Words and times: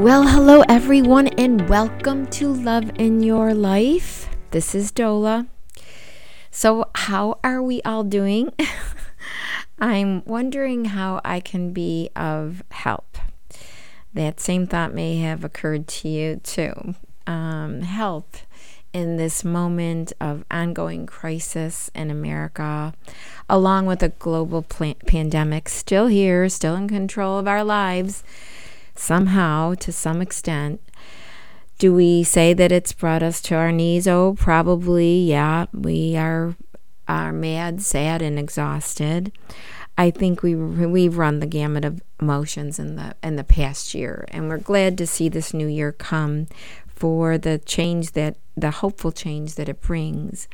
Well, 0.00 0.26
hello 0.26 0.62
everyone, 0.66 1.26
and 1.26 1.68
welcome 1.68 2.26
to 2.28 2.50
Love 2.50 2.90
in 2.98 3.22
Your 3.22 3.52
Life. 3.52 4.30
This 4.50 4.74
is 4.74 4.90
Dola. 4.90 5.46
So, 6.50 6.86
how 6.94 7.38
are 7.44 7.62
we 7.62 7.82
all 7.82 8.02
doing? 8.02 8.50
I'm 9.78 10.24
wondering 10.24 10.86
how 10.86 11.20
I 11.22 11.40
can 11.40 11.74
be 11.74 12.08
of 12.16 12.62
help. 12.70 13.18
That 14.14 14.40
same 14.40 14.66
thought 14.66 14.94
may 14.94 15.18
have 15.18 15.44
occurred 15.44 15.86
to 15.88 16.08
you 16.08 16.36
too. 16.36 16.94
Um, 17.26 17.82
help 17.82 18.38
in 18.94 19.18
this 19.18 19.44
moment 19.44 20.14
of 20.18 20.46
ongoing 20.50 21.04
crisis 21.04 21.90
in 21.94 22.10
America, 22.10 22.94
along 23.50 23.84
with 23.84 24.02
a 24.02 24.08
global 24.08 24.62
pl- 24.62 24.94
pandemic 25.06 25.68
still 25.68 26.06
here, 26.06 26.48
still 26.48 26.74
in 26.74 26.88
control 26.88 27.38
of 27.38 27.46
our 27.46 27.62
lives, 27.62 28.24
somehow, 29.00 29.74
to 29.74 29.92
some 29.92 30.20
extent. 30.20 30.80
Do 31.78 31.94
we 31.94 32.22
say 32.22 32.52
that 32.52 32.70
it's 32.70 32.92
brought 32.92 33.22
us 33.22 33.40
to 33.42 33.54
our 33.54 33.72
knees? 33.72 34.06
Oh, 34.06 34.34
probably, 34.38 35.20
yeah. 35.22 35.66
We 35.72 36.16
are 36.16 36.54
are 37.08 37.32
mad, 37.32 37.82
sad, 37.82 38.22
and 38.22 38.38
exhausted. 38.38 39.32
I 39.96 40.10
think 40.10 40.42
we 40.42 40.54
we've 40.54 41.16
run 41.16 41.40
the 41.40 41.46
gamut 41.46 41.84
of 41.84 42.02
emotions 42.20 42.78
in 42.78 42.96
the 42.96 43.14
in 43.22 43.36
the 43.36 43.44
past 43.44 43.94
year, 43.94 44.26
and 44.28 44.48
we're 44.48 44.58
glad 44.58 44.98
to 44.98 45.06
see 45.06 45.28
this 45.28 45.54
new 45.54 45.66
year 45.66 45.92
come 45.92 46.46
for 46.86 47.38
the 47.38 47.58
change 47.58 48.12
that 48.12 48.36
the 48.56 48.70
hopeful 48.70 49.12
change 49.12 49.54
that 49.54 49.68
it 49.68 49.80
brings. 49.80 50.46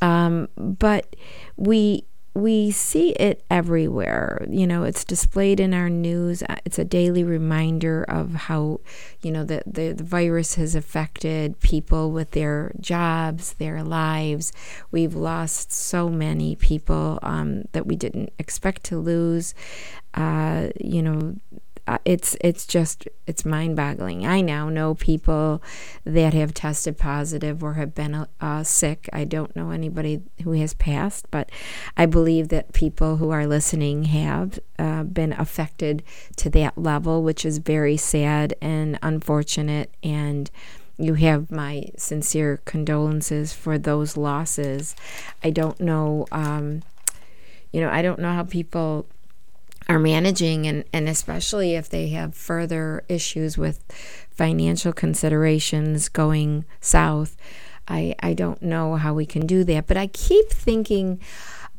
Um, 0.00 0.48
but 0.56 1.14
we 1.56 2.04
we 2.34 2.70
see 2.70 3.10
it 3.10 3.44
everywhere. 3.50 4.46
You 4.48 4.66
know, 4.66 4.84
it's 4.84 5.04
displayed 5.04 5.60
in 5.60 5.74
our 5.74 5.90
news. 5.90 6.42
Uh, 6.42 6.56
it's 6.64 6.78
a 6.78 6.84
daily 6.84 7.24
reminder 7.24 8.04
of 8.04 8.34
how, 8.34 8.80
you 9.20 9.30
know, 9.30 9.44
the, 9.44 9.62
the, 9.66 9.92
the, 9.92 10.04
virus 10.04 10.54
has 10.54 10.74
affected 10.74 11.60
people 11.60 12.10
with 12.10 12.30
their 12.30 12.72
jobs, 12.80 13.54
their 13.54 13.82
lives. 13.82 14.52
We've 14.90 15.14
lost 15.14 15.72
so 15.72 16.08
many 16.08 16.56
people 16.56 17.18
um, 17.22 17.64
that 17.72 17.86
we 17.86 17.96
didn't 17.96 18.32
expect 18.38 18.84
to 18.84 18.98
lose. 18.98 19.54
Uh, 20.14 20.68
you 20.80 21.02
know, 21.02 21.36
it's 22.04 22.36
it's 22.40 22.66
just 22.66 23.08
it's 23.26 23.44
mind-boggling. 23.44 24.26
I 24.26 24.40
now 24.40 24.68
know 24.68 24.94
people 24.94 25.62
that 26.04 26.32
have 26.32 26.54
tested 26.54 26.96
positive 26.96 27.62
or 27.62 27.74
have 27.74 27.94
been 27.94 28.26
uh, 28.40 28.62
sick. 28.62 29.08
I 29.12 29.24
don't 29.24 29.54
know 29.56 29.70
anybody 29.70 30.22
who 30.44 30.52
has 30.52 30.74
passed, 30.74 31.30
but 31.30 31.50
I 31.96 32.06
believe 32.06 32.48
that 32.48 32.72
people 32.72 33.16
who 33.16 33.30
are 33.30 33.46
listening 33.46 34.04
have 34.04 34.60
uh, 34.78 35.02
been 35.02 35.32
affected 35.32 36.02
to 36.36 36.50
that 36.50 36.78
level, 36.78 37.22
which 37.22 37.44
is 37.44 37.58
very 37.58 37.96
sad 37.96 38.54
and 38.60 38.98
unfortunate. 39.02 39.92
And 40.02 40.50
you 40.98 41.14
have 41.14 41.50
my 41.50 41.86
sincere 41.96 42.60
condolences 42.64 43.52
for 43.52 43.76
those 43.76 44.16
losses. 44.16 44.94
I 45.42 45.50
don't 45.50 45.80
know. 45.80 46.26
Um, 46.30 46.82
you 47.72 47.80
know, 47.80 47.88
I 47.88 48.02
don't 48.02 48.20
know 48.20 48.32
how 48.32 48.44
people 48.44 49.06
are 49.88 49.98
managing 49.98 50.66
and, 50.66 50.84
and 50.92 51.08
especially 51.08 51.74
if 51.74 51.88
they 51.88 52.08
have 52.08 52.34
further 52.34 53.04
issues 53.08 53.58
with 53.58 53.82
financial 54.30 54.92
considerations 54.92 56.08
going 56.08 56.64
south 56.80 57.36
i 57.88 58.14
i 58.20 58.32
don't 58.32 58.62
know 58.62 58.96
how 58.96 59.12
we 59.12 59.26
can 59.26 59.46
do 59.46 59.64
that 59.64 59.86
but 59.86 59.96
i 59.96 60.06
keep 60.06 60.48
thinking 60.50 61.20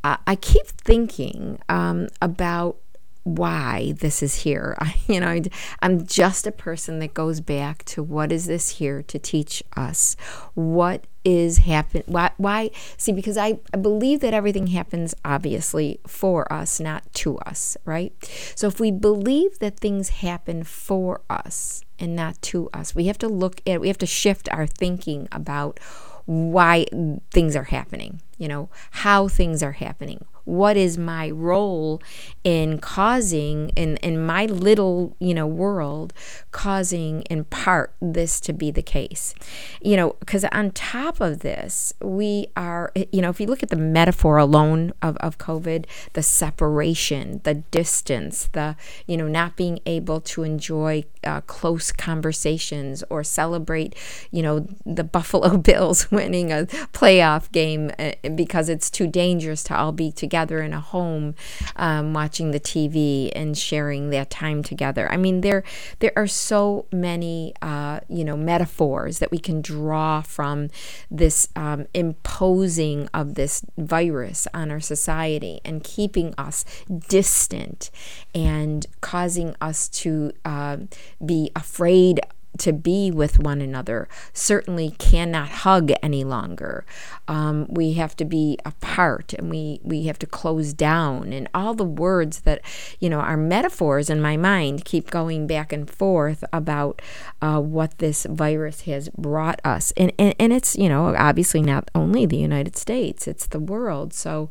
uh, 0.03 0.17
i 0.27 0.35
keep 0.35 0.67
thinking 0.67 1.59
um, 1.69 2.07
about 2.21 2.77
why 3.23 3.93
this 3.99 4.21
is 4.21 4.43
here. 4.43 4.75
I, 4.81 4.95
you 5.07 5.19
know, 5.19 5.41
I'm 5.81 6.05
just 6.05 6.45
a 6.45 6.51
person 6.51 6.99
that 6.99 7.13
goes 7.13 7.39
back 7.39 7.83
to 7.85 8.03
what 8.03 8.31
is 8.31 8.45
this 8.45 8.69
here 8.69 9.01
to 9.03 9.19
teach 9.19 9.63
us? 9.75 10.15
What 10.53 11.05
is 11.23 11.59
happen? 11.59 12.03
Why? 12.05 12.31
Why? 12.37 12.71
See, 12.97 13.11
because 13.11 13.37
I, 13.37 13.59
I 13.73 13.77
believe 13.77 14.19
that 14.21 14.33
everything 14.33 14.67
happens 14.67 15.15
obviously 15.23 15.99
for 16.07 16.51
us, 16.51 16.79
not 16.79 17.11
to 17.15 17.37
us, 17.39 17.77
right? 17.85 18.13
So 18.55 18.67
if 18.67 18.79
we 18.79 18.91
believe 18.91 19.59
that 19.59 19.79
things 19.79 20.09
happen 20.09 20.63
for 20.63 21.21
us 21.29 21.83
and 21.99 22.15
not 22.15 22.41
to 22.43 22.69
us, 22.73 22.95
we 22.95 23.05
have 23.05 23.17
to 23.19 23.27
look 23.27 23.61
at. 23.67 23.81
We 23.81 23.87
have 23.87 23.97
to 23.99 24.05
shift 24.05 24.49
our 24.51 24.67
thinking 24.67 25.27
about 25.31 25.79
why 26.25 26.85
things 27.31 27.55
are 27.55 27.63
happening. 27.63 28.21
You 28.37 28.47
know, 28.47 28.69
how 28.91 29.27
things 29.27 29.63
are 29.63 29.73
happening 29.73 30.25
what 30.45 30.75
is 30.75 30.97
my 30.97 31.29
role 31.29 32.01
in 32.43 32.79
causing 32.79 33.69
in 33.69 33.97
in 33.97 34.23
my 34.25 34.45
little 34.45 35.15
you 35.19 35.33
know 35.33 35.47
world 35.47 36.13
causing 36.53 37.21
in 37.23 37.43
part 37.45 37.93
this 37.99 38.39
to 38.39 38.53
be 38.53 38.71
the 38.71 38.81
case 38.81 39.33
you 39.81 39.97
know 39.97 40.15
because 40.19 40.45
on 40.45 40.71
top 40.71 41.19
of 41.19 41.39
this 41.39 41.93
we 42.01 42.47
are 42.55 42.91
you 43.11 43.21
know 43.21 43.29
if 43.29 43.39
you 43.41 43.47
look 43.47 43.63
at 43.63 43.69
the 43.69 43.75
metaphor 43.75 44.37
alone 44.37 44.93
of, 45.01 45.17
of 45.17 45.37
covid 45.37 45.85
the 46.13 46.23
separation 46.23 47.41
the 47.43 47.55
distance 47.55 48.49
the 48.53 48.75
you 49.07 49.17
know 49.17 49.27
not 49.27 49.57
being 49.57 49.79
able 49.85 50.21
to 50.21 50.43
enjoy 50.43 51.03
uh, 51.25 51.41
close 51.41 51.91
conversations 51.91 53.03
or 53.09 53.23
celebrate 53.23 53.95
you 54.31 54.41
know 54.41 54.65
the 54.85 55.03
buffalo 55.13 55.57
bills 55.57 56.11
winning 56.11 56.51
a 56.51 56.65
playoff 56.93 57.51
game 57.51 57.91
uh, 57.99 58.11
because 58.35 58.69
it's 58.69 58.89
too 58.89 59.07
dangerous 59.07 59.63
to 59.63 59.75
all 59.75 59.91
be 59.91 60.11
together 60.11 60.53
together 60.53 60.61
in 60.61 60.73
a 60.73 60.79
home, 60.79 61.35
um, 61.75 62.13
watching 62.13 62.51
the 62.51 62.59
TV 62.59 63.31
and 63.35 63.57
sharing 63.57 64.09
that 64.09 64.29
time 64.29 64.63
together. 64.63 65.11
I 65.11 65.17
mean, 65.17 65.41
there 65.41 65.63
there 65.99 66.11
are 66.15 66.27
so 66.27 66.42
many 66.91 67.53
uh, 67.61 67.99
you 68.09 68.23
know 68.23 68.37
metaphors 68.37 69.19
that 69.19 69.31
we 69.31 69.39
can 69.39 69.61
draw 69.61 70.21
from 70.21 70.69
this 71.09 71.47
um, 71.55 71.87
imposing 71.93 73.07
of 73.13 73.35
this 73.35 73.65
virus 73.77 74.47
on 74.53 74.71
our 74.71 74.79
society 74.79 75.61
and 75.63 75.83
keeping 75.83 76.33
us 76.37 76.65
distant 77.07 77.89
and 78.35 78.87
causing 79.01 79.55
us 79.61 79.87
to 79.87 80.31
uh, 80.45 80.77
be 81.25 81.51
afraid 81.55 82.19
to 82.59 82.73
be 82.73 83.11
with 83.11 83.39
one 83.39 83.61
another, 83.61 84.07
certainly 84.33 84.91
cannot 84.91 85.49
hug 85.49 85.91
any 86.01 86.23
longer. 86.23 86.85
Um, 87.27 87.67
we 87.69 87.93
have 87.93 88.15
to 88.17 88.25
be 88.25 88.57
apart 88.65 89.33
and 89.33 89.49
we, 89.49 89.79
we 89.83 90.03
have 90.03 90.19
to 90.19 90.27
close 90.27 90.73
down. 90.73 91.33
And 91.33 91.49
all 91.53 91.73
the 91.73 91.83
words 91.83 92.41
that, 92.41 92.61
you 92.99 93.09
know, 93.09 93.19
are 93.19 93.37
metaphors 93.37 94.09
in 94.09 94.21
my 94.21 94.37
mind 94.37 94.85
keep 94.85 95.09
going 95.09 95.47
back 95.47 95.73
and 95.73 95.89
forth 95.89 96.43
about 96.53 97.01
uh, 97.41 97.59
what 97.59 97.97
this 97.97 98.25
virus 98.29 98.81
has 98.81 99.09
brought 99.09 99.59
us. 99.63 99.91
And, 99.97 100.11
and, 100.19 100.35
and 100.39 100.53
it's, 100.53 100.75
you 100.75 100.89
know, 100.89 101.15
obviously 101.15 101.61
not 101.61 101.89
only 101.95 102.25
the 102.25 102.37
United 102.37 102.75
States, 102.77 103.27
it's 103.27 103.47
the 103.47 103.59
world. 103.59 104.13
So, 104.13 104.49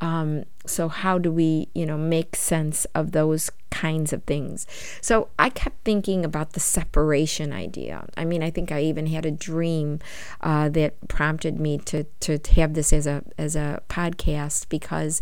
um, 0.00 0.44
so 0.66 0.88
how 0.88 1.18
do 1.18 1.30
we, 1.30 1.68
you 1.74 1.86
know, 1.86 1.98
make 1.98 2.36
sense 2.36 2.86
of 2.94 3.12
those 3.12 3.50
kinds 3.74 4.12
of 4.12 4.22
things. 4.22 4.68
So 5.00 5.28
I 5.36 5.50
kept 5.50 5.84
thinking 5.84 6.24
about 6.24 6.52
the 6.52 6.60
separation 6.60 7.52
idea. 7.52 8.06
I 8.16 8.24
mean, 8.24 8.40
I 8.40 8.50
think 8.50 8.70
I 8.70 8.82
even 8.82 9.08
had 9.08 9.26
a 9.26 9.32
dream 9.32 9.98
uh, 10.40 10.68
that 10.70 11.08
prompted 11.08 11.58
me 11.58 11.78
to 11.90 12.04
to 12.20 12.38
have 12.54 12.74
this 12.74 12.92
as 12.92 13.06
a 13.06 13.24
as 13.36 13.56
a 13.56 13.82
podcast 13.88 14.68
because 14.68 15.20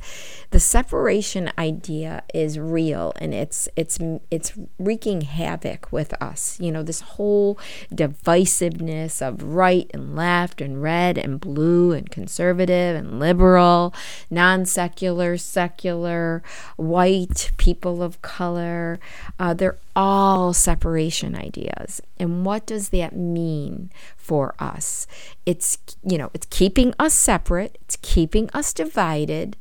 the 0.51 0.61
separation 0.61 1.51
idea 1.57 2.23
is 2.35 2.59
real 2.59 3.15
and 3.17 3.33
it's 3.33 3.71
it's 3.75 3.99
it's 4.31 4.53
wreaking 4.79 5.23
havoc 5.23 5.91
with 5.91 6.13
us. 6.23 6.61
You 6.61 6.71
know, 6.73 6.83
this 6.83 7.01
whole 7.01 7.59
divisiveness 7.91 9.27
of 9.27 9.43
right 9.43 9.91
and 9.95 10.15
left 10.15 10.61
and 10.61 10.83
red 10.83 11.17
and 11.17 11.41
blue 11.41 11.93
and 11.93 12.11
conservative 12.11 12.97
and 12.97 13.19
liberal, 13.19 13.95
non 14.31 14.67
secular, 14.67 15.39
secular, 15.39 16.43
white, 16.77 17.51
people 17.57 18.03
of 18.03 18.21
color 18.21 18.42
color. 18.43 18.99
Uh, 19.39 19.55
they're 19.55 19.79
all 19.95 20.53
separation 20.53 21.37
ideas. 21.37 22.03
And 22.19 22.45
what 22.45 22.67
does 22.67 22.89
that 22.89 23.15
mean 23.15 23.91
for 24.17 24.55
us? 24.59 25.07
It's, 25.47 25.79
you 26.05 26.19
know, 26.19 26.31
it's 26.35 26.47
keeping 26.51 26.93
us 26.99 27.15
separate, 27.15 27.79
it's 27.83 27.97
keeping 28.03 28.51
us 28.53 28.73
divided. 28.73 29.57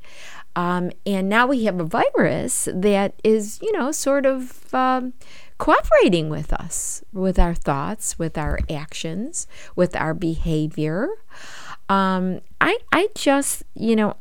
Um, 0.55 0.91
and 1.05 1.29
now 1.29 1.47
we 1.47 1.63
have 1.65 1.79
a 1.79 1.85
virus 1.85 2.67
that 2.73 3.13
is, 3.23 3.59
you 3.61 3.71
know, 3.71 3.91
sort 3.91 4.25
of 4.25 4.73
um, 4.73 5.13
cooperating 5.57 6.29
with 6.29 6.51
us, 6.51 7.03
with 7.13 7.39
our 7.39 7.55
thoughts, 7.55 8.19
with 8.19 8.37
our 8.37 8.59
actions, 8.69 9.47
with 9.75 9.95
our 9.95 10.13
behavior. 10.13 11.07
Um, 11.87 12.41
I, 12.59 12.79
I 12.91 13.09
just, 13.15 13.63
you 13.75 13.95
know, 13.95 14.17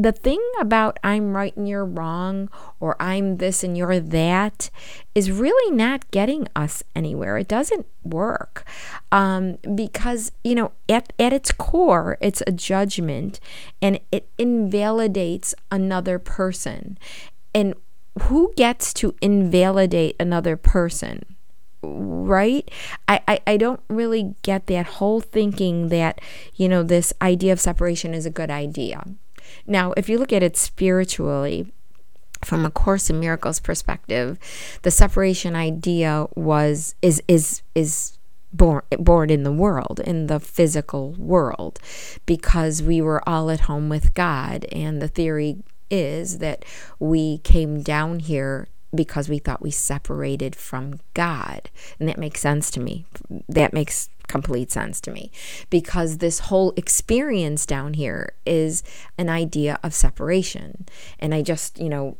the 0.00 0.12
thing 0.12 0.40
about 0.58 0.98
I'm 1.04 1.36
right 1.36 1.54
and 1.56 1.68
you're 1.68 1.84
wrong, 1.84 2.48
or 2.80 2.96
I'm 2.98 3.36
this 3.36 3.62
and 3.62 3.76
you're 3.76 4.00
that, 4.00 4.70
is 5.14 5.30
really 5.30 5.76
not 5.76 6.10
getting 6.10 6.48
us 6.56 6.82
anywhere. 6.96 7.36
It 7.36 7.48
doesn't 7.48 7.86
work 8.02 8.64
um, 9.12 9.58
because, 9.74 10.32
you 10.42 10.54
know, 10.54 10.72
at, 10.88 11.12
at 11.18 11.34
its 11.34 11.52
core, 11.52 12.16
it's 12.22 12.42
a 12.46 12.52
judgment 12.52 13.40
and 13.82 14.00
it 14.10 14.26
invalidates 14.38 15.54
another 15.70 16.18
person. 16.18 16.96
And 17.54 17.74
who 18.22 18.54
gets 18.56 18.94
to 18.94 19.14
invalidate 19.20 20.16
another 20.18 20.56
person? 20.56 21.36
right? 21.82 22.70
I, 23.08 23.20
I, 23.26 23.40
I 23.46 23.56
don't 23.56 23.80
really 23.88 24.34
get 24.42 24.66
that 24.66 24.86
whole 24.86 25.20
thinking 25.20 25.88
that, 25.88 26.20
you 26.54 26.68
know, 26.68 26.82
this 26.82 27.12
idea 27.22 27.52
of 27.52 27.60
separation 27.60 28.12
is 28.12 28.26
a 28.26 28.30
good 28.30 28.50
idea. 28.50 29.02
Now, 29.66 29.92
if 29.96 30.08
you 30.08 30.18
look 30.18 30.32
at 30.32 30.42
it 30.42 30.56
spiritually, 30.56 31.72
from 32.42 32.64
a 32.64 32.70
course 32.70 33.10
in 33.10 33.20
miracles 33.20 33.60
perspective 33.60 34.38
the 34.80 34.90
separation 34.90 35.54
idea 35.54 36.26
was 36.34 36.94
is 37.02 37.22
is 37.28 37.60
is 37.74 38.16
born 38.50 38.82
born 38.98 39.28
in 39.28 39.42
the 39.42 39.52
world 39.52 40.00
in 40.06 40.26
the 40.26 40.40
physical 40.40 41.12
world 41.18 41.78
because 42.24 42.82
we 42.82 43.02
were 43.02 43.22
all 43.28 43.50
at 43.50 43.60
home 43.60 43.90
with 43.90 44.14
God 44.14 44.64
and 44.72 45.02
the 45.02 45.08
theory 45.08 45.58
is 45.90 46.38
that 46.38 46.64
we 46.98 47.38
came 47.38 47.82
down 47.82 48.20
here 48.20 48.68
because 48.94 49.28
we 49.28 49.38
thought 49.38 49.62
we 49.62 49.70
separated 49.70 50.56
from 50.56 51.00
God. 51.14 51.70
And 51.98 52.08
that 52.08 52.18
makes 52.18 52.40
sense 52.40 52.70
to 52.72 52.80
me. 52.80 53.06
That 53.48 53.72
makes 53.72 54.08
complete 54.30 54.70
sense 54.70 55.00
to 55.02 55.10
me 55.10 55.30
because 55.68 56.18
this 56.18 56.38
whole 56.38 56.72
experience 56.76 57.66
down 57.66 57.94
here 57.94 58.34
is 58.46 58.82
an 59.18 59.28
idea 59.28 59.78
of 59.82 59.92
separation. 59.92 60.86
And 61.18 61.34
I 61.34 61.42
just, 61.42 61.78
you 61.78 61.88
know, 61.88 62.16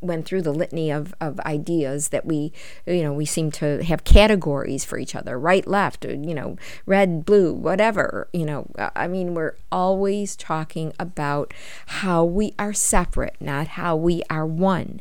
went 0.00 0.24
through 0.24 0.42
the 0.42 0.52
litany 0.52 0.90
of, 0.90 1.14
of 1.20 1.40
ideas 1.40 2.08
that 2.08 2.24
we 2.24 2.52
you 2.86 3.02
know 3.02 3.12
we 3.12 3.26
seem 3.26 3.50
to 3.50 3.82
have 3.84 4.04
categories 4.04 4.84
for 4.84 4.98
each 4.98 5.14
other 5.14 5.38
right 5.38 5.66
left 5.66 6.04
uh, 6.04 6.10
you 6.10 6.34
know 6.34 6.56
red 6.84 7.24
blue 7.24 7.52
whatever 7.52 8.28
you 8.32 8.44
know. 8.44 8.66
Uh, 8.78 8.90
I 8.94 9.08
mean 9.08 9.34
we're 9.34 9.56
always 9.72 10.36
talking 10.36 10.92
about 10.98 11.52
how 11.86 12.24
we 12.24 12.54
are 12.58 12.72
separate 12.72 13.36
not 13.40 13.68
how 13.68 13.96
we 13.96 14.22
are 14.30 14.46
one. 14.46 15.00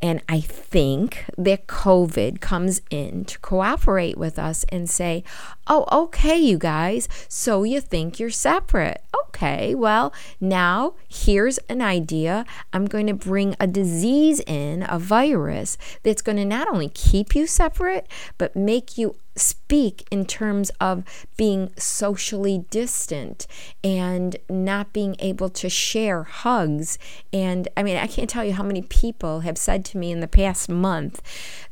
And 0.00 0.22
i 0.28 0.40
think 0.40 1.24
that 1.36 1.66
covid 1.66 2.40
comes 2.40 2.80
in 2.90 3.24
to 3.24 3.38
cooperate 3.40 4.16
with 4.16 4.38
us 4.38 4.64
and 4.68 4.88
say 4.88 5.24
oh 5.66 5.86
okay 5.90 6.38
you 6.38 6.58
guys 6.58 7.08
so 7.28 7.62
you 7.64 7.80
think 7.80 8.18
you're 8.20 8.30
separate. 8.30 9.02
Okay 9.30 9.74
well 9.74 10.12
now 10.40 10.94
here's 11.08 11.58
an 11.68 11.82
idea. 11.82 12.44
I'm 12.72 12.86
going 12.86 13.06
to 13.06 13.14
bring 13.14 13.56
a 13.58 13.66
disease 13.66 14.03
disease 14.04 14.40
in, 14.46 14.84
a 14.86 14.98
virus, 14.98 15.78
that's 16.02 16.20
going 16.20 16.36
to 16.36 16.44
not 16.44 16.68
only 16.68 16.90
keep 16.90 17.34
you 17.34 17.46
separate, 17.46 18.06
but 18.36 18.54
make 18.54 18.98
you 18.98 19.16
speak 19.34 20.06
in 20.10 20.26
terms 20.26 20.70
of 20.78 21.02
being 21.38 21.72
socially 21.78 22.66
distant 22.68 23.46
and 23.82 24.36
not 24.50 24.92
being 24.92 25.16
able 25.20 25.48
to 25.48 25.70
share 25.70 26.24
hugs. 26.24 26.98
And 27.32 27.66
I 27.78 27.82
mean, 27.82 27.96
I 27.96 28.06
can't 28.06 28.28
tell 28.28 28.44
you 28.44 28.52
how 28.52 28.62
many 28.62 28.82
people 28.82 29.40
have 29.40 29.56
said 29.56 29.86
to 29.86 29.98
me 29.98 30.12
in 30.12 30.20
the 30.20 30.28
past 30.28 30.68
month 30.68 31.22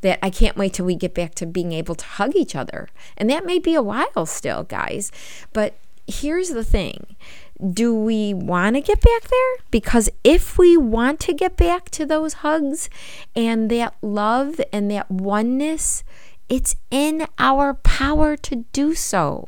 that 0.01 0.17
I 0.23 0.31
can't 0.31 0.57
wait 0.57 0.73
till 0.73 0.87
we 0.87 0.95
get 0.95 1.13
back 1.13 1.35
to 1.35 1.45
being 1.45 1.71
able 1.71 1.95
to 1.95 2.05
hug 2.05 2.35
each 2.35 2.55
other. 2.55 2.89
And 3.15 3.29
that 3.29 3.45
may 3.45 3.59
be 3.59 3.75
a 3.75 3.83
while 3.83 4.25
still, 4.25 4.63
guys. 4.63 5.11
But 5.53 5.75
here's 6.07 6.49
the 6.49 6.63
thing 6.63 7.15
do 7.61 7.95
we 7.95 8.33
want 8.33 8.75
to 8.75 8.81
get 8.81 9.01
back 9.01 9.23
there? 9.23 9.55
Because 9.71 10.09
if 10.23 10.57
we 10.57 10.75
want 10.75 11.19
to 11.21 11.33
get 11.33 11.55
back 11.55 11.89
to 11.91 12.05
those 12.05 12.33
hugs 12.33 12.89
and 13.35 13.69
that 13.69 13.95
love 14.01 14.59
and 14.71 14.89
that 14.91 15.09
oneness, 15.09 16.03
it's 16.49 16.75
in 16.91 17.27
our 17.37 17.73
power 17.73 18.35
to 18.37 18.65
do 18.73 18.93
so. 18.95 19.47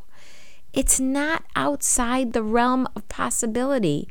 It's 0.73 0.99
not 0.99 1.43
outside 1.55 2.33
the 2.33 2.43
realm 2.43 2.87
of 2.95 3.07
possibility. 3.07 4.09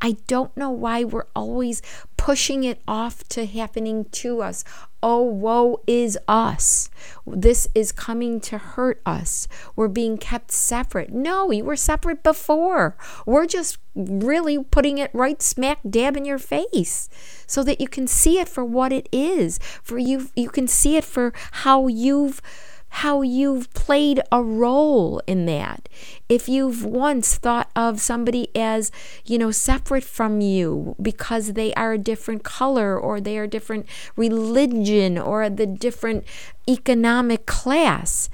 I 0.00 0.16
don't 0.26 0.56
know 0.56 0.70
why 0.70 1.04
we're 1.04 1.26
always 1.36 1.82
pushing 2.16 2.64
it 2.64 2.80
off 2.88 3.22
to 3.28 3.44
happening 3.44 4.06
to 4.06 4.42
us. 4.42 4.64
Oh, 5.08 5.22
woe 5.22 5.82
is 5.86 6.18
us. 6.26 6.90
This 7.24 7.68
is 7.76 7.92
coming 7.92 8.40
to 8.40 8.58
hurt 8.58 9.00
us. 9.06 9.46
We're 9.76 9.86
being 9.86 10.18
kept 10.18 10.50
separate. 10.50 11.12
No, 11.12 11.52
you 11.52 11.64
were 11.64 11.76
separate 11.76 12.24
before. 12.24 12.96
We're 13.24 13.46
just 13.46 13.78
really 13.94 14.64
putting 14.64 14.98
it 14.98 15.12
right 15.14 15.40
smack 15.40 15.78
dab 15.88 16.16
in 16.16 16.24
your 16.24 16.40
face 16.40 17.08
so 17.46 17.62
that 17.62 17.80
you 17.80 17.86
can 17.86 18.08
see 18.08 18.40
it 18.40 18.48
for 18.48 18.64
what 18.64 18.92
it 18.92 19.08
is. 19.12 19.60
For 19.80 19.96
you 19.96 20.28
you 20.34 20.50
can 20.50 20.66
see 20.66 20.96
it 20.96 21.04
for 21.04 21.32
how 21.62 21.86
you've 21.86 22.42
how 22.88 23.22
you've 23.22 23.72
played 23.74 24.20
a 24.32 24.42
role 24.42 25.20
in 25.26 25.46
that. 25.46 25.88
If 26.28 26.48
you've 26.48 26.84
once 26.84 27.36
thought 27.36 27.70
of 27.76 28.00
somebody 28.00 28.48
as, 28.56 28.90
you 29.24 29.38
know, 29.38 29.50
separate 29.50 30.04
from 30.04 30.40
you 30.40 30.96
because 31.00 31.52
they 31.52 31.74
are 31.74 31.92
a 31.92 31.98
different 31.98 32.42
color 32.42 32.98
or 32.98 33.20
they 33.20 33.38
are 33.38 33.44
a 33.44 33.48
different 33.48 33.86
religion 34.16 35.18
or 35.18 35.48
the 35.50 35.66
different 35.66 36.24
economic 36.68 37.46
class, 37.46 38.28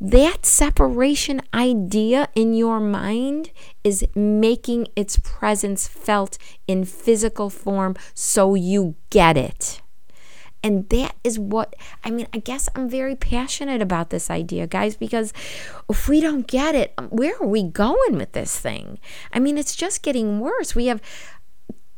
that 0.00 0.44
separation 0.44 1.40
idea 1.54 2.28
in 2.34 2.52
your 2.52 2.80
mind 2.80 3.50
is 3.82 4.06
making 4.14 4.88
its 4.94 5.18
presence 5.18 5.88
felt 5.88 6.36
in 6.66 6.84
physical 6.84 7.48
form 7.48 7.96
so 8.14 8.54
you 8.54 8.94
get 9.10 9.36
it. 9.36 9.80
And 10.66 10.88
that 10.88 11.14
is 11.22 11.38
what 11.38 11.76
I 12.02 12.10
mean. 12.10 12.26
I 12.34 12.38
guess 12.38 12.68
I'm 12.74 12.88
very 12.88 13.14
passionate 13.14 13.80
about 13.80 14.10
this 14.10 14.28
idea, 14.28 14.66
guys, 14.66 14.96
because 14.96 15.32
if 15.88 16.08
we 16.08 16.20
don't 16.20 16.48
get 16.48 16.74
it, 16.74 16.92
where 17.08 17.36
are 17.40 17.46
we 17.46 17.62
going 17.62 18.16
with 18.16 18.32
this 18.32 18.58
thing? 18.58 18.98
I 19.32 19.38
mean, 19.38 19.58
it's 19.58 19.76
just 19.76 20.02
getting 20.02 20.40
worse. 20.40 20.74
We 20.74 20.86
have 20.86 21.00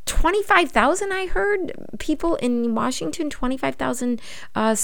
25,000 0.05 1.13
I 1.13 1.27
heard 1.29 1.73
people 1.99 2.37
in 2.37 2.75
Washington 2.75 3.31
25,000 3.31 4.21
uh, 4.55 4.77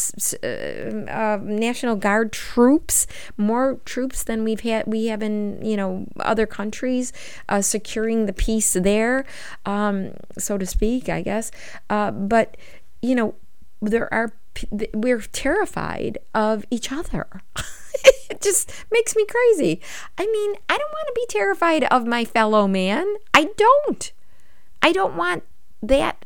uh, 0.42 0.46
uh, 0.46 1.38
National 1.42 1.96
Guard 1.96 2.32
troops 2.32 3.06
more 3.36 3.80
troops 3.84 4.24
than 4.24 4.44
we've 4.44 4.60
had 4.60 4.86
we 4.86 5.06
have 5.06 5.22
in 5.22 5.64
you 5.64 5.78
know 5.78 6.06
other 6.20 6.46
countries 6.46 7.10
uh, 7.48 7.62
securing 7.62 8.26
the 8.26 8.34
peace 8.34 8.74
there 8.74 9.24
um, 9.64 10.12
so 10.36 10.58
to 10.58 10.66
speak 10.66 11.08
I 11.08 11.22
guess 11.22 11.50
uh, 11.88 12.10
but 12.10 12.58
you 13.00 13.14
know 13.14 13.34
there 13.80 14.12
are 14.12 14.32
we're 14.92 15.20
terrified 15.20 16.18
of 16.34 16.64
each 16.70 16.92
other. 16.92 17.42
it 18.30 18.40
just 18.40 18.72
makes 18.92 19.16
me 19.16 19.26
crazy. 19.26 19.80
I 20.16 20.26
mean, 20.26 20.54
I 20.68 20.78
don't 20.78 20.92
want 20.92 21.08
to 21.08 21.14
be 21.14 21.26
terrified 21.28 21.84
of 21.84 22.06
my 22.06 22.24
fellow 22.24 22.68
man. 22.68 23.06
I 23.32 23.50
don't. 23.56 24.12
I 24.82 24.92
don't 24.92 25.16
want 25.16 25.42
that 25.82 26.24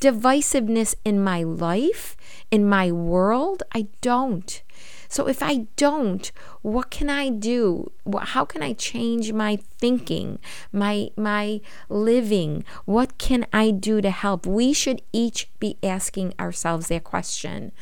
divisiveness 0.00 0.94
in 1.04 1.22
my 1.22 1.42
life, 1.42 2.16
in 2.50 2.68
my 2.68 2.90
world. 2.90 3.62
I 3.72 3.88
don't. 4.00 4.62
So 5.10 5.26
if 5.26 5.42
I 5.42 5.66
don't, 5.74 6.30
what 6.62 6.90
can 6.90 7.10
I 7.10 7.30
do? 7.30 7.90
How 8.16 8.44
can 8.44 8.62
I 8.62 8.74
change 8.74 9.32
my 9.32 9.56
thinking, 9.56 10.38
my 10.72 11.10
my 11.16 11.60
living? 11.88 12.64
What 12.84 13.18
can 13.18 13.44
I 13.52 13.72
do 13.72 14.00
to 14.00 14.10
help? 14.10 14.46
We 14.46 14.72
should 14.72 15.02
each 15.12 15.50
be 15.58 15.76
asking 15.82 16.34
ourselves 16.38 16.86
that 16.88 17.02
question. 17.02 17.72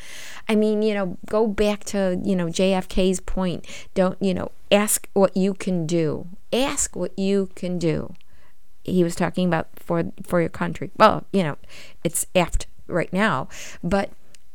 I 0.48 0.54
mean, 0.54 0.80
you 0.80 0.94
know, 0.94 1.18
go 1.26 1.46
back 1.46 1.84
to, 1.92 2.18
you 2.24 2.34
know, 2.34 2.46
JFK's 2.46 3.20
point. 3.20 3.66
Don't, 3.92 4.16
you 4.22 4.32
know, 4.32 4.50
ask 4.72 5.06
what 5.12 5.36
you 5.36 5.52
can 5.52 5.86
do. 5.86 6.28
Ask 6.50 6.96
what 6.96 7.16
you 7.18 7.50
can 7.54 7.78
do. 7.78 8.14
He 8.84 9.04
was 9.04 9.14
talking 9.14 9.46
about 9.46 9.68
for 9.76 10.12
for 10.24 10.40
your 10.40 10.48
country. 10.48 10.90
Well, 10.96 11.24
you 11.30 11.42
know, 11.42 11.58
it's 12.02 12.24
apt 12.34 12.66
right 12.86 13.12
now, 13.12 13.48
but 13.84 14.12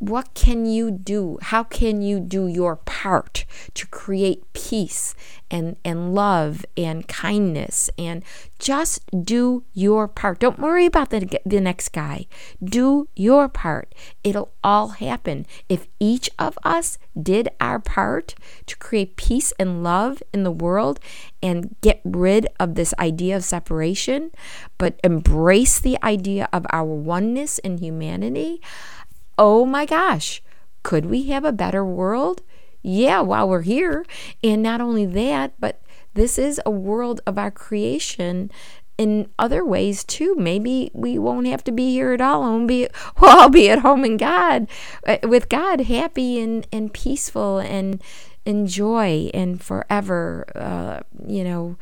what 0.10 0.34
can 0.34 0.66
you 0.66 0.92
do? 0.92 1.38
How 1.42 1.64
can 1.64 2.02
you 2.02 2.20
do 2.20 2.48
your 2.48 2.76
part 2.76 3.46
to 3.74 3.88
create 3.88 4.52
peace 4.54 5.16
and, 5.50 5.78
and 5.86 6.14
love 6.14 6.66
and 6.76 7.08
kindness? 7.08 7.90
And 7.98 8.24
just 8.60 9.02
do 9.24 9.64
your 9.74 10.08
part. 10.08 10.40
Don't 10.40 10.60
worry 10.60 10.86
about 10.86 11.10
the, 11.10 11.40
the 11.46 11.62
next 11.62 11.90
guy. 11.90 12.28
Do 12.62 13.08
your 13.16 13.48
part. 13.48 13.96
It'll 14.24 14.52
all 14.64 14.90
happen. 14.90 15.46
If 15.70 15.88
each 16.00 16.30
of 16.38 16.58
us 16.64 16.98
did 17.22 17.50
our 17.62 17.80
part 17.80 18.36
to 18.66 18.78
create 18.78 19.16
peace 19.16 19.54
and 19.58 19.84
love 19.84 20.22
in 20.34 20.44
the 20.44 20.52
world 20.52 21.00
and 21.42 21.76
get 21.82 22.02
rid 22.04 22.48
of 22.60 22.76
this 22.76 22.94
idea 23.00 23.38
of 23.38 23.44
separation, 23.44 24.32
but 24.78 25.00
embrace 25.04 25.80
the 25.80 26.02
idea 26.04 26.50
of 26.52 26.66
our 26.72 26.84
oneness 26.84 27.58
in 27.60 27.78
humanity 27.78 28.62
oh 29.38 29.66
my 29.66 29.86
gosh, 29.86 30.42
could 30.84 31.06
we 31.06 31.30
have 31.30 31.46
a 31.46 31.52
better 31.52 31.86
world? 31.86 32.42
Yeah, 32.82 33.22
while 33.22 33.48
we're 33.48 33.62
here. 33.62 34.06
And 34.44 34.62
not 34.62 34.82
only 34.82 35.06
that, 35.06 35.54
but 35.60 35.82
this 36.14 36.38
is 36.38 36.62
a 36.66 36.72
world 36.72 37.22
of 37.26 37.38
our 37.38 37.52
creation 37.52 38.52
in 38.98 39.30
other 39.40 39.66
ways 39.66 40.04
too. 40.04 40.36
Maybe 40.38 40.92
we 40.94 41.18
won't 41.18 41.48
have 41.48 41.64
to 41.64 41.72
be 41.72 41.92
here 41.92 42.14
at 42.14 42.22
all. 42.22 42.42
We'll 42.42 42.68
be, 42.68 42.88
we'll 43.20 43.32
all 43.32 43.50
be 43.50 43.70
at 43.70 43.80
home 43.80 44.06
in 44.06 44.18
God, 44.18 44.68
uh, 45.08 45.18
with 45.24 45.50
God, 45.50 45.82
happy 45.82 46.40
and, 46.40 46.68
and 46.72 46.94
peaceful 46.94 47.60
and 47.60 48.02
enjoy 48.46 49.32
and 49.34 49.62
forever, 49.62 50.46
uh, 50.56 51.00
you 51.28 51.44
know. 51.44 51.78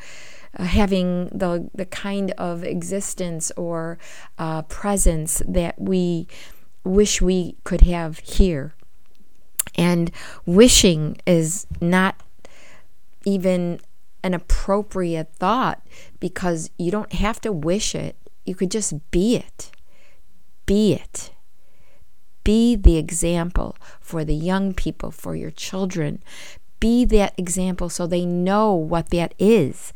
Uh, 0.60 0.66
having 0.66 1.28
the 1.28 1.70
the 1.74 1.86
kind 1.86 2.32
of 2.32 2.66
existence 2.66 3.54
or 3.56 3.98
uh, 4.38 4.62
presence 4.64 5.42
that 5.48 5.80
we 5.80 6.28
wish 6.84 7.22
we 7.22 7.56
could 7.64 7.82
have 7.82 8.20
here. 8.20 8.74
And 9.76 10.12
wishing 10.46 11.18
is 11.26 11.66
not 11.80 12.22
even 13.26 13.80
an 14.24 14.34
appropriate 14.34 15.34
thought 15.36 15.82
because 16.20 16.70
you 16.78 16.92
don't 16.92 17.14
have 17.14 17.42
to 17.42 17.52
wish 17.52 17.96
it. 17.96 18.16
You 18.46 18.56
could 18.56 18.72
just 18.72 19.12
be 19.12 19.36
it. 19.36 19.72
Be 20.66 20.94
it. 20.94 21.32
Be 22.44 22.76
the 22.76 22.98
example 22.98 23.76
for 24.00 24.24
the 24.24 24.36
young 24.36 24.74
people, 24.74 25.12
for 25.12 25.36
your 25.36 25.52
children. 25.52 26.24
Be 26.80 27.06
that 27.06 27.34
example 27.38 27.90
so 27.90 28.08
they 28.08 28.26
know 28.26 28.74
what 28.74 29.10
that 29.10 29.36
is. 29.38 29.94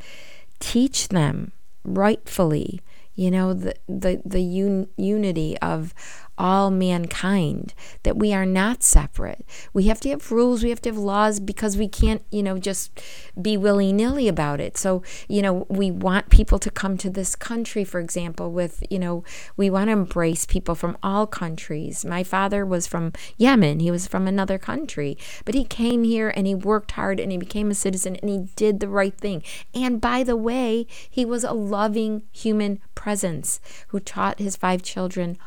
Teach 0.59 1.07
them 1.07 1.51
rightfully, 1.83 2.81
you 3.15 3.31
know, 3.31 3.53
the, 3.53 3.75
the, 3.87 4.21
the 4.23 4.41
un- 4.41 4.87
unity 4.97 5.57
of 5.59 5.93
all 6.37 6.69
mankind, 6.69 7.73
that 8.03 8.17
we 8.17 8.33
are 8.33 8.45
not 8.45 8.83
separate. 8.83 9.45
We 9.73 9.83
have 9.83 9.99
to 10.01 10.09
have 10.09 10.31
rules, 10.31 10.63
we 10.63 10.69
have 10.69 10.81
to 10.81 10.89
have 10.89 10.97
laws 10.97 11.39
because 11.39 11.77
we 11.77 11.87
can't, 11.87 12.23
you 12.31 12.43
know, 12.43 12.57
just 12.57 12.99
be 13.41 13.57
willy 13.57 13.93
nilly 13.93 14.27
about 14.27 14.59
it. 14.59 14.77
So, 14.77 15.03
you 15.27 15.41
know, 15.41 15.65
we 15.69 15.91
want 15.91 16.29
people 16.29 16.59
to 16.59 16.69
come 16.69 16.97
to 16.97 17.09
this 17.09 17.35
country, 17.35 17.83
for 17.83 17.99
example, 17.99 18.51
with, 18.51 18.83
you 18.89 18.99
know, 18.99 19.23
we 19.55 19.69
want 19.69 19.87
to 19.87 19.93
embrace 19.93 20.45
people 20.45 20.75
from 20.75 20.97
all 21.01 21.25
countries. 21.27 22.03
My 22.05 22.23
father 22.23 22.65
was 22.65 22.87
from 22.87 23.13
Yemen, 23.37 23.79
he 23.79 23.91
was 23.91 24.07
from 24.07 24.27
another 24.27 24.57
country, 24.57 25.17
but 25.45 25.55
he 25.55 25.63
came 25.63 26.03
here 26.03 26.33
and 26.35 26.47
he 26.47 26.55
worked 26.55 26.91
hard 26.91 27.19
and 27.19 27.31
he 27.31 27.37
became 27.37 27.71
a 27.71 27.75
citizen 27.75 28.15
and 28.17 28.29
he 28.29 28.49
did 28.55 28.79
the 28.79 28.89
right 28.89 29.17
thing. 29.17 29.43
And 29.73 30.01
by 30.01 30.23
the 30.23 30.35
way, 30.35 30.87
he 31.09 31.25
was 31.25 31.43
a 31.43 31.53
loving 31.53 32.23
human 32.31 32.79
presence 32.93 33.59
who 33.89 33.99
taught 33.99 34.39
his 34.39 34.55
five 34.55 34.83
children 34.83 35.37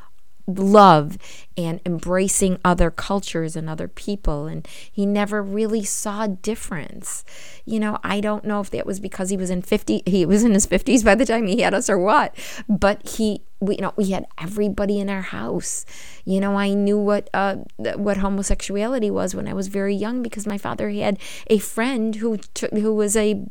love 0.49 1.19
and 1.57 1.81
embracing 1.85 2.59
other 2.65 2.91
cultures 2.91 3.55
and 3.55 3.69
other 3.69 3.87
people 3.87 4.47
and 4.47 4.67
he 4.91 5.05
never 5.05 5.43
really 5.43 5.85
saw 5.85 6.25
a 6.25 6.29
difference. 6.29 7.25
You 7.65 7.81
know 7.81 7.99
i 8.03 8.21
don't 8.21 8.45
know 8.45 8.61
if 8.61 8.71
that 8.71 8.87
was 8.87 8.99
because 8.99 9.29
he 9.29 9.37
was 9.37 9.51
in 9.51 9.61
50 9.63 10.03
he 10.07 10.25
was 10.25 10.43
in 10.43 10.53
his 10.53 10.67
50s 10.67 11.05
by 11.05 11.15
the 11.15 11.27
time 11.27 11.47
he 11.47 11.61
had 11.61 11.75
us 11.75 11.91
or 11.91 11.99
what 11.99 12.35
but 12.69 13.07
he 13.07 13.43
we 13.61 13.77
you 13.77 13.83
know 13.83 13.93
we 13.97 14.11
had 14.11 14.27
everybody 14.39 14.99
in 14.99 15.11
our 15.11 15.23
house. 15.23 15.85
You 16.25 16.41
know 16.41 16.57
i 16.57 16.73
knew 16.73 16.99
what 16.99 17.29
uh 17.35 17.57
what 17.97 18.19
homosexuality 18.19 19.11
was 19.11 19.35
when 19.35 19.49
i 19.49 19.53
was 19.53 19.69
very 19.69 19.95
young 19.95 20.23
because 20.23 20.47
my 20.47 20.59
father 20.59 20.91
had 20.91 21.19
a 21.49 21.59
friend 21.59 22.17
who 22.17 22.39
t- 22.55 22.69
who 22.73 22.95
was 22.95 23.17
a 23.17 23.45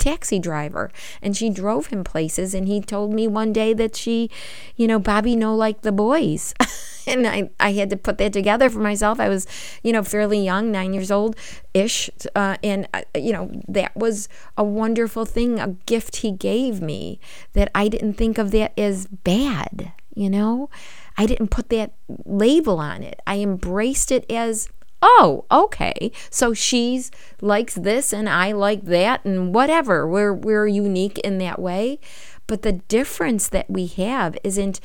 taxi 0.00 0.38
driver. 0.38 0.90
And 1.22 1.36
she 1.36 1.50
drove 1.50 1.86
him 1.86 2.02
places 2.02 2.54
and 2.54 2.66
he 2.66 2.80
told 2.80 3.12
me 3.12 3.28
one 3.28 3.52
day 3.52 3.72
that 3.74 3.94
she 3.94 4.30
you 4.76 4.86
know 4.86 4.98
bobby 4.98 5.36
no 5.36 5.54
like 5.54 5.82
the 5.82 5.92
boys. 5.92 6.54
And 7.06 7.26
I, 7.26 7.50
I 7.58 7.72
had 7.72 7.90
to 7.90 7.96
put 7.96 8.18
that 8.18 8.32
together 8.32 8.68
for 8.68 8.78
myself. 8.78 9.18
I 9.18 9.28
was 9.30 9.46
you 9.82 9.90
know 9.90 10.02
fairly 10.02 10.44
young 10.44 10.70
nine 10.70 10.92
years 10.92 11.10
old 11.10 11.34
ish 11.72 12.10
uh, 12.36 12.56
and 12.62 12.86
uh, 12.92 13.02
you 13.16 13.32
know 13.32 13.50
that 13.66 13.96
was 13.96 14.28
a 14.56 14.62
wonderful 14.62 15.24
thing 15.24 15.58
a 15.58 15.68
gift 15.86 16.16
he 16.16 16.30
gave 16.30 16.82
me 16.82 17.18
that 17.54 17.70
i 17.74 17.86
didn't 17.86 18.14
think 18.14 18.38
of 18.38 18.50
that 18.50 18.76
as 18.78 19.06
bad 19.06 19.92
you 20.14 20.28
know? 20.28 20.68
I 21.16 21.26
didn't 21.26 21.48
put 21.48 21.68
that 21.70 21.92
label 22.24 22.78
on 22.78 23.02
it. 23.02 23.20
I 23.26 23.38
embraced 23.38 24.10
it 24.10 24.30
as 24.30 24.68
oh, 25.02 25.44
okay. 25.50 26.12
So 26.30 26.54
she's 26.54 27.10
likes 27.40 27.74
this 27.74 28.12
and 28.12 28.28
I 28.28 28.52
like 28.52 28.84
that 28.84 29.24
and 29.24 29.54
whatever. 29.54 30.06
We're 30.06 30.34
we're 30.34 30.66
unique 30.66 31.18
in 31.20 31.38
that 31.38 31.58
way. 31.60 31.98
But 32.46 32.62
the 32.62 32.72
difference 32.72 33.48
that 33.48 33.70
we 33.70 33.86
have 33.86 34.36
isn't, 34.42 34.80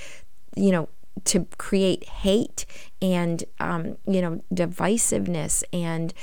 you 0.55 0.71
know, 0.71 0.89
to 1.23 1.47
create 1.57 2.07
hate 2.07 2.65
and 3.01 3.43
um, 3.59 3.97
you 4.05 4.21
know 4.21 4.43
divisiveness 4.53 5.63
and 5.73 6.13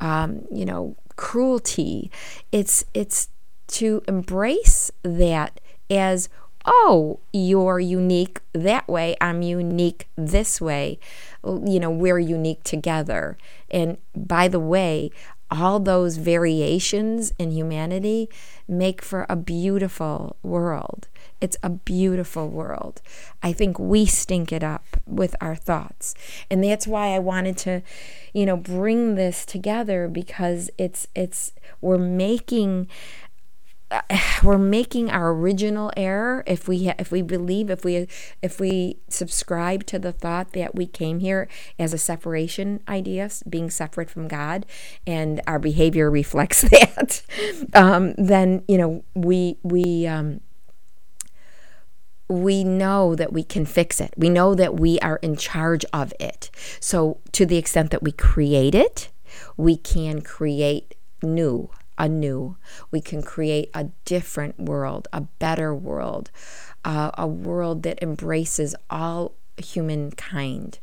um, 0.00 0.46
you 0.50 0.64
know 0.64 0.96
cruelty. 1.16 2.10
It's 2.52 2.84
it's 2.94 3.28
to 3.68 4.02
embrace 4.06 4.90
that 5.02 5.60
as 5.90 6.28
oh, 6.64 7.20
you're 7.32 7.80
unique 7.80 8.40
that 8.52 8.88
way, 8.88 9.16
I'm 9.20 9.42
unique 9.42 10.08
this 10.16 10.60
way. 10.60 10.98
You 11.44 11.80
know, 11.80 11.90
we're 11.90 12.18
unique 12.18 12.62
together. 12.64 13.36
And 13.70 13.98
by 14.14 14.48
the 14.48 14.60
way, 14.60 15.10
all 15.52 15.78
those 15.80 16.16
variations 16.16 17.34
in 17.38 17.50
humanity 17.50 18.28
make 18.66 19.02
for 19.02 19.26
a 19.28 19.36
beautiful 19.36 20.36
world. 20.42 21.08
It's 21.42 21.58
a 21.62 21.68
beautiful 21.68 22.48
world. 22.48 23.02
I 23.42 23.52
think 23.52 23.78
we 23.78 24.06
stink 24.06 24.50
it 24.50 24.62
up 24.62 24.84
with 25.06 25.36
our 25.40 25.54
thoughts. 25.54 26.14
And 26.50 26.64
that's 26.64 26.86
why 26.86 27.08
I 27.08 27.18
wanted 27.18 27.58
to, 27.58 27.82
you 28.32 28.46
know, 28.46 28.56
bring 28.56 29.16
this 29.16 29.44
together 29.44 30.08
because 30.08 30.70
it's 30.78 31.06
it's 31.14 31.52
we're 31.82 31.98
making 31.98 32.88
we're 34.42 34.58
making 34.58 35.10
our 35.10 35.32
original 35.32 35.92
error 35.96 36.42
if 36.46 36.68
we 36.68 36.90
if 36.98 37.10
we 37.10 37.22
believe 37.22 37.70
if 37.70 37.84
we 37.84 38.06
if 38.40 38.60
we 38.60 38.98
subscribe 39.08 39.84
to 39.86 39.98
the 39.98 40.12
thought 40.12 40.52
that 40.52 40.74
we 40.74 40.86
came 40.86 41.20
here 41.20 41.48
as 41.78 41.92
a 41.92 41.98
separation 41.98 42.80
idea 42.88 43.28
being 43.48 43.70
separate 43.70 44.10
from 44.10 44.28
god 44.28 44.66
and 45.06 45.40
our 45.46 45.58
behavior 45.58 46.10
reflects 46.10 46.62
that 46.70 47.22
um, 47.74 48.14
then 48.16 48.62
you 48.66 48.78
know 48.78 49.04
we 49.14 49.58
we 49.62 50.06
um, 50.06 50.40
we 52.28 52.64
know 52.64 53.14
that 53.14 53.32
we 53.32 53.44
can 53.44 53.66
fix 53.66 54.00
it. 54.00 54.14
We 54.16 54.30
know 54.30 54.54
that 54.54 54.80
we 54.80 54.98
are 55.00 55.16
in 55.16 55.36
charge 55.36 55.84
of 55.92 56.14
it. 56.18 56.50
So, 56.80 57.20
to 57.32 57.44
the 57.44 57.58
extent 57.58 57.90
that 57.90 58.02
we 58.02 58.12
create 58.12 58.74
it, 58.74 59.10
we 59.56 59.76
can 59.76 60.22
create 60.22 60.94
new 61.22 61.68
anew. 61.98 62.56
We 62.90 63.00
can 63.00 63.22
create 63.22 63.70
a 63.74 63.90
different 64.04 64.58
world, 64.58 65.08
a 65.12 65.22
better 65.22 65.74
world, 65.74 66.30
uh, 66.84 67.10
a 67.14 67.26
world 67.26 67.82
that 67.84 68.02
embraces 68.02 68.74
all 68.90 69.34
humankind. 69.56 70.78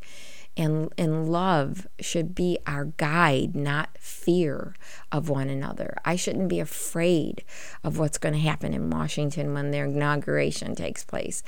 And, 0.57 0.91
and 0.97 1.31
love 1.31 1.87
should 2.01 2.35
be 2.35 2.57
our 2.67 2.85
guide, 2.85 3.55
not 3.55 3.97
fear 3.97 4.75
of 5.09 5.29
one 5.29 5.47
another. 5.47 5.95
I 6.03 6.17
shouldn't 6.17 6.49
be 6.49 6.59
afraid 6.59 7.45
of 7.81 7.97
what's 7.97 8.17
going 8.17 8.33
to 8.33 8.41
happen 8.41 8.73
in 8.73 8.89
Washington 8.89 9.53
when 9.53 9.71
their 9.71 9.85
inauguration 9.85 10.75
takes 10.75 11.05
place. 11.05 11.43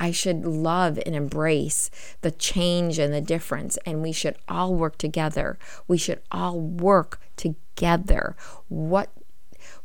I 0.00 0.10
should 0.10 0.44
love 0.44 0.98
and 1.06 1.14
embrace 1.14 1.90
the 2.22 2.32
change 2.32 2.98
and 2.98 3.14
the 3.14 3.20
difference, 3.20 3.76
and 3.86 4.02
we 4.02 4.10
should 4.10 4.36
all 4.48 4.74
work 4.74 4.98
together. 4.98 5.60
We 5.86 5.98
should 5.98 6.22
all 6.32 6.58
work 6.58 7.20
together. 7.36 7.60
What 8.68 9.10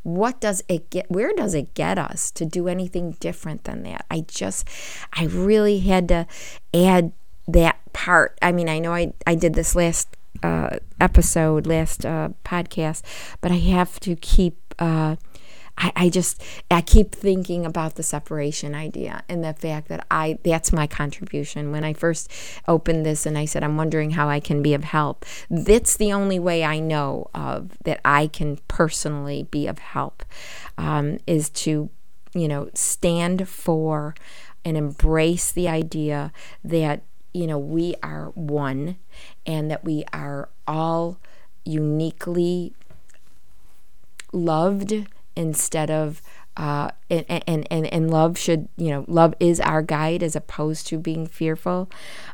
what 0.02 0.40
does 0.40 0.62
it 0.68 0.90
get 0.90 1.10
where 1.10 1.32
does 1.34 1.54
it 1.54 1.74
get 1.74 1.98
us 1.98 2.30
to 2.32 2.44
do 2.44 2.68
anything 2.68 3.12
different 3.20 3.64
than 3.64 3.82
that? 3.84 4.04
I 4.10 4.24
just 4.26 4.68
i 5.12 5.24
really 5.24 5.80
had 5.80 6.08
to 6.08 6.26
add 6.74 7.12
that 7.48 7.78
part. 7.92 8.38
I 8.40 8.52
mean 8.52 8.68
i 8.68 8.78
know 8.78 8.94
i, 8.94 9.12
I 9.26 9.34
did 9.34 9.54
this 9.54 9.74
last 9.74 10.08
uh, 10.42 10.78
episode 11.00 11.66
last 11.66 12.04
uh, 12.04 12.30
podcast 12.44 13.02
but 13.40 13.52
i 13.52 13.56
have 13.58 14.00
to 14.00 14.16
keep 14.16 14.56
uh, 14.78 15.16
I, 15.78 15.92
I 15.96 16.08
just 16.08 16.42
I 16.70 16.80
keep 16.80 17.14
thinking 17.14 17.64
about 17.64 17.94
the 17.94 18.02
separation 18.02 18.74
idea 18.74 19.22
and 19.28 19.42
the 19.42 19.54
fact 19.54 19.88
that 19.88 20.06
I 20.10 20.38
that's 20.44 20.72
my 20.72 20.86
contribution. 20.86 21.72
When 21.72 21.84
I 21.84 21.92
first 21.92 22.30
opened 22.68 23.06
this 23.06 23.26
and 23.26 23.38
I 23.38 23.44
said 23.44 23.64
I'm 23.64 23.76
wondering 23.76 24.12
how 24.12 24.28
I 24.28 24.40
can 24.40 24.62
be 24.62 24.74
of 24.74 24.84
help. 24.84 25.24
That's 25.50 25.96
the 25.96 26.12
only 26.12 26.38
way 26.38 26.64
I 26.64 26.78
know 26.78 27.30
of 27.34 27.78
that 27.84 28.00
I 28.04 28.26
can 28.26 28.58
personally 28.68 29.48
be 29.50 29.66
of 29.66 29.78
help 29.78 30.24
um, 30.76 31.18
is 31.26 31.48
to 31.50 31.90
you 32.34 32.48
know 32.48 32.70
stand 32.74 33.48
for 33.48 34.14
and 34.64 34.76
embrace 34.76 35.50
the 35.50 35.68
idea 35.68 36.32
that 36.62 37.02
you 37.32 37.46
know 37.46 37.58
we 37.58 37.94
are 38.02 38.26
one 38.34 38.96
and 39.46 39.70
that 39.70 39.84
we 39.84 40.04
are 40.12 40.48
all 40.66 41.18
uniquely 41.64 42.74
loved 44.32 45.06
instead 45.36 45.90
of 45.90 46.22
uh, 46.54 46.90
and, 47.08 47.24
and, 47.46 47.66
and, 47.70 47.86
and 47.86 48.10
love 48.10 48.36
should, 48.36 48.68
you 48.76 48.90
know, 48.90 49.06
love 49.08 49.34
is 49.40 49.58
our 49.58 49.80
guide 49.80 50.22
as 50.22 50.36
opposed 50.36 50.86
to 50.86 50.98
being 50.98 51.26
fearful. 51.26 51.90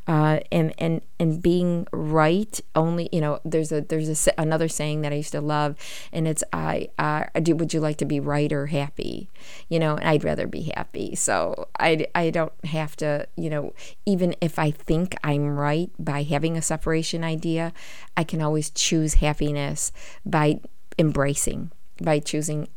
Uh, 0.09 0.41
and, 0.51 0.75
and, 0.79 1.03
and 1.21 1.41
being 1.41 1.87
right 1.93 2.61
only, 2.75 3.09
you 3.13 3.21
know, 3.21 3.39
there's 3.45 3.71
a, 3.71 3.81
there's 3.83 4.27
a, 4.27 4.33
another 4.41 4.67
saying 4.67 5.03
that 5.03 5.13
I 5.13 5.17
used 5.17 5.33
to 5.33 5.41
love 5.41 5.77
and 6.13 6.27
it's, 6.27 6.43
I, 6.53 6.89
uh, 6.99 7.27
do, 7.41 7.55
would 7.55 7.73
you 7.73 7.79
like 7.79 7.97
to 7.99 8.05
be 8.05 8.19
right 8.19 8.53
or 8.53 8.67
happy? 8.67 9.31
You 9.69 9.79
know, 9.79 9.95
and 9.95 10.09
I'd 10.09 10.25
rather 10.25 10.49
be 10.49 10.73
happy. 10.75 11.15
So 11.15 11.69
I, 11.79 12.09
I 12.13 12.31
don't 12.31 12.53
have 12.65 12.97
to, 12.97 13.29
you 13.37 13.51
know, 13.51 13.73
even 14.05 14.35
if 14.41 14.59
I 14.59 14.73
think 14.73 15.17
I'm 15.23 15.57
right 15.57 15.91
by 15.97 16.25
having 16.25 16.57
a 16.57 16.63
separation 16.63 17.23
idea, 17.23 17.73
I 18.17 18.25
can 18.25 18.43
always 18.43 18.71
choose 18.71 19.15
happiness 19.15 19.93
by 20.27 20.61
embracing 20.99 21.71
by 22.01 22.21
choosing 22.21 22.69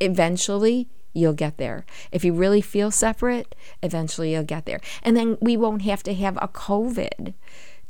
eventually 0.00 0.88
you'll 1.12 1.32
get 1.34 1.58
there. 1.58 1.84
If 2.10 2.24
you 2.24 2.32
really 2.32 2.60
feel 2.60 2.90
separate, 2.90 3.54
eventually 3.82 4.32
you'll 4.32 4.44
get 4.44 4.64
there. 4.64 4.80
And 5.02 5.16
then 5.16 5.36
we 5.40 5.56
won't 5.56 5.82
have 5.82 6.02
to 6.04 6.14
have 6.14 6.38
a 6.38 6.48
COVID 6.48 7.34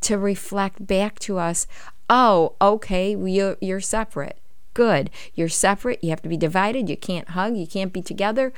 to 0.01 0.19
reflect 0.19 0.87
back 0.87 1.21
to 1.21 1.39
us 1.39 1.67
Oh, 2.15 2.57
okay, 2.61 3.17
you're, 3.17 3.57
you're 3.63 3.81
separate. 3.81 4.39
Good. 4.75 5.09
You're 5.35 5.49
separate. 5.49 6.05
You 6.05 6.11
have 6.11 6.21
to 6.21 6.29
be 6.29 6.37
divided. 6.37 6.91
You 6.91 6.97
can't 6.97 7.31
hug. 7.31 7.57
You 7.57 7.67
can't 7.67 7.91
be 7.91 8.03
together. 8.03 8.53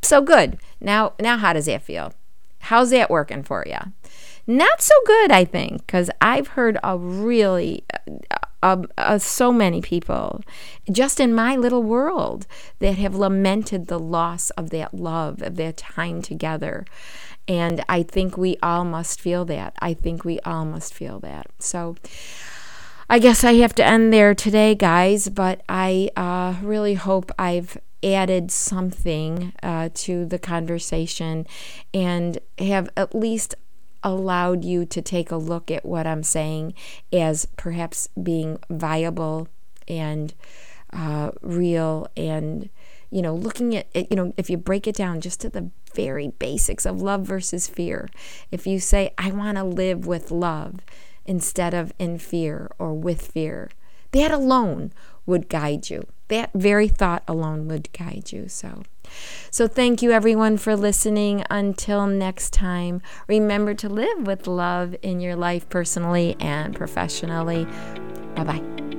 So 0.00 0.22
good. 0.22 0.58
Now, 0.80 1.14
now, 1.18 1.36
how 1.36 1.52
does 1.52 1.66
that 1.66 1.82
feel? 1.82 2.14
How's 2.60 2.90
that 2.90 3.10
working 3.10 3.42
for 3.42 3.64
you? 3.66 3.78
Not 4.46 4.80
so 4.80 4.94
good, 5.06 5.32
I 5.32 5.44
think, 5.44 5.86
because 5.86 6.08
I've 6.20 6.48
heard 6.48 6.78
a 6.84 6.96
really, 6.96 7.82
uh, 8.30 8.39
uh, 8.62 8.82
uh, 8.98 9.18
so 9.18 9.52
many 9.52 9.80
people 9.80 10.42
just 10.90 11.20
in 11.20 11.34
my 11.34 11.56
little 11.56 11.82
world 11.82 12.46
that 12.78 12.98
have 12.98 13.14
lamented 13.14 13.86
the 13.86 13.98
loss 13.98 14.50
of 14.50 14.70
that 14.70 14.94
love, 14.94 15.42
of 15.42 15.56
that 15.56 15.76
time 15.76 16.22
together. 16.22 16.84
And 17.48 17.82
I 17.88 18.02
think 18.02 18.36
we 18.36 18.56
all 18.62 18.84
must 18.84 19.20
feel 19.20 19.44
that. 19.46 19.74
I 19.80 19.94
think 19.94 20.24
we 20.24 20.38
all 20.40 20.64
must 20.64 20.94
feel 20.94 21.18
that. 21.20 21.46
So 21.58 21.96
I 23.08 23.18
guess 23.18 23.42
I 23.42 23.54
have 23.54 23.74
to 23.76 23.84
end 23.84 24.12
there 24.12 24.34
today, 24.34 24.74
guys, 24.74 25.28
but 25.28 25.62
I 25.68 26.10
uh, 26.16 26.54
really 26.62 26.94
hope 26.94 27.32
I've 27.38 27.76
added 28.02 28.50
something 28.50 29.52
uh, 29.62 29.88
to 29.94 30.24
the 30.24 30.38
conversation 30.38 31.46
and 31.92 32.38
have 32.58 32.88
at 32.96 33.14
least 33.14 33.54
allowed 34.02 34.64
you 34.64 34.84
to 34.86 35.02
take 35.02 35.30
a 35.30 35.36
look 35.36 35.70
at 35.70 35.84
what 35.84 36.06
I'm 36.06 36.22
saying 36.22 36.74
as 37.12 37.46
perhaps 37.56 38.08
being 38.20 38.58
viable 38.68 39.48
and 39.88 40.34
uh, 40.92 41.30
real 41.42 42.08
and 42.16 42.70
you 43.10 43.22
know 43.22 43.34
looking 43.34 43.76
at 43.76 43.86
it 43.92 44.06
you 44.10 44.16
know 44.16 44.32
if 44.36 44.48
you 44.48 44.56
break 44.56 44.86
it 44.86 44.94
down 44.94 45.20
just 45.20 45.40
to 45.40 45.48
the 45.48 45.70
very 45.94 46.28
basics 46.38 46.86
of 46.86 47.02
love 47.02 47.22
versus 47.22 47.66
fear 47.66 48.08
if 48.50 48.66
you 48.66 48.78
say 48.78 49.12
i 49.18 49.30
want 49.30 49.56
to 49.56 49.64
live 49.64 50.06
with 50.06 50.30
love 50.30 50.76
instead 51.26 51.74
of 51.74 51.92
in 51.98 52.18
fear 52.18 52.70
or 52.78 52.94
with 52.94 53.32
fear 53.32 53.70
that 54.12 54.30
alone 54.30 54.92
would 55.26 55.48
guide 55.48 55.90
you 55.90 56.06
that 56.30 56.50
very 56.54 56.88
thought 56.88 57.22
alone 57.28 57.68
would 57.68 57.92
guide 57.92 58.32
you. 58.32 58.48
So 58.48 58.82
so 59.50 59.66
thank 59.66 60.02
you 60.02 60.12
everyone 60.12 60.56
for 60.56 60.76
listening. 60.76 61.44
Until 61.50 62.06
next 62.06 62.52
time 62.52 63.02
remember 63.28 63.74
to 63.74 63.88
live 63.88 64.26
with 64.26 64.46
love 64.46 64.96
in 65.02 65.20
your 65.20 65.36
life 65.36 65.68
personally 65.68 66.36
and 66.40 66.74
professionally. 66.74 67.66
Bye 68.34 68.44
bye 68.44 68.89